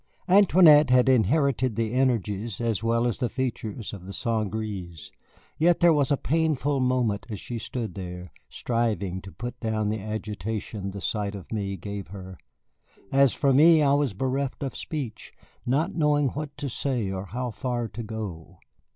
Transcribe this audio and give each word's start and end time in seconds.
Antoinette 0.27 0.89
had 0.89 1.07
inherited 1.07 1.75
the 1.75 1.93
energies 1.93 2.59
as 2.59 2.83
well 2.83 3.05
as 3.05 3.19
the 3.19 3.29
features 3.29 3.93
of 3.93 4.03
the 4.07 4.13
St. 4.13 4.51
Gré's, 4.51 5.11
yet 5.59 5.79
there 5.79 5.93
was 5.93 6.09
a 6.11 6.17
painful 6.17 6.79
moment 6.79 7.27
as 7.29 7.39
she 7.39 7.59
stood 7.59 7.93
there, 7.93 8.31
striving 8.49 9.21
to 9.21 9.31
put 9.31 9.59
down 9.59 9.89
the 9.89 9.99
agitation 9.99 10.89
the 10.89 11.01
sight 11.01 11.35
of 11.35 11.51
me 11.51 11.77
gave 11.77 12.07
her. 12.07 12.39
As 13.11 13.33
for 13.35 13.53
me, 13.53 13.83
I 13.83 13.93
was 13.93 14.15
bereft 14.15 14.63
of 14.63 14.75
speech, 14.75 15.33
not 15.67 15.93
knowing 15.93 16.29
what 16.29 16.57
to 16.57 16.67
say 16.67 17.11
or 17.11 17.25
how 17.25 17.51
far 17.51 17.87
to 17.89 18.01
go. 18.01 18.57